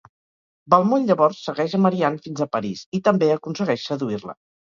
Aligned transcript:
Valmont 0.73 1.03
llavors 1.09 1.41
segueix 1.49 1.75
a 1.77 1.81
Marianne 1.83 2.23
fins 2.25 2.43
a 2.45 2.49
París 2.57 2.83
i 3.01 3.05
també 3.11 3.31
aconsegueix 3.35 3.85
seduir-la. 3.93 4.35